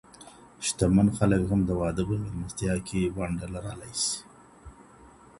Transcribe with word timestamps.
شتمن 0.65 1.07
خلک 1.17 1.41
هم 1.49 1.59
د 1.67 1.71
واده 1.81 2.03
په 2.07 2.15
ميلمستيا 2.21 2.75
کي 2.87 3.01
ونډه 3.15 3.47
لرلای 3.53 3.93
سي. 4.03 4.17